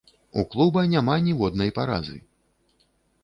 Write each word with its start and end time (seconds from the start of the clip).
У 0.41 0.43
клуба 0.53 0.83
няма 0.93 1.17
ніводнай 1.27 1.73
паразы. 1.77 2.17